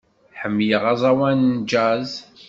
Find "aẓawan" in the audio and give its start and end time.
0.93-1.39